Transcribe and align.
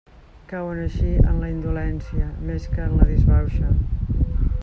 Cauen 0.51 0.79
així 0.83 1.09
en 1.31 1.35
la 1.43 1.49
indolència 1.55 2.31
més 2.47 2.65
que 2.73 2.87
en 2.87 2.97
la 3.01 3.09
disbauxa. 3.13 3.71